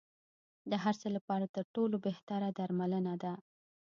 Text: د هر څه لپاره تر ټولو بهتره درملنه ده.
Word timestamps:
د 0.69 0.71
هر 0.83 0.95
څه 1.01 1.07
لپاره 1.15 1.45
تر 1.55 1.65
ټولو 1.75 1.95
بهتره 2.07 2.49
درملنه 2.57 3.13
ده. 3.23 3.33